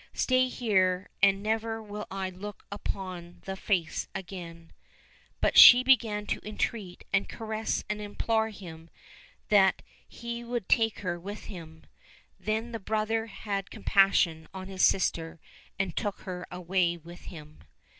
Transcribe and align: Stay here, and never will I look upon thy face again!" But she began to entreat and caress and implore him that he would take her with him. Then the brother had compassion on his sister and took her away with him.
Stay 0.15 0.47
here, 0.47 1.09
and 1.21 1.43
never 1.43 1.79
will 1.79 2.07
I 2.09 2.31
look 2.31 2.65
upon 2.71 3.43
thy 3.45 3.53
face 3.53 4.07
again!" 4.15 4.71
But 5.41 5.59
she 5.59 5.83
began 5.83 6.25
to 6.25 6.41
entreat 6.43 7.03
and 7.13 7.29
caress 7.29 7.83
and 7.87 8.01
implore 8.01 8.49
him 8.49 8.89
that 9.49 9.83
he 10.07 10.43
would 10.43 10.67
take 10.67 11.01
her 11.01 11.19
with 11.19 11.43
him. 11.43 11.83
Then 12.39 12.71
the 12.71 12.79
brother 12.79 13.27
had 13.27 13.69
compassion 13.69 14.47
on 14.55 14.65
his 14.69 14.81
sister 14.81 15.39
and 15.77 15.95
took 15.95 16.21
her 16.21 16.47
away 16.49 16.97
with 16.97 17.25
him. 17.25 17.59